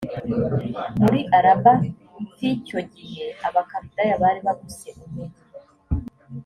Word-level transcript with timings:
muri 0.99 1.19
araba 1.37 1.73
f 2.33 2.35
icyo 2.51 2.79
gihe 2.95 3.25
abakaludaya 3.47 4.13
bari 4.21 4.39
bagose 4.47 4.87
umugi 5.03 5.43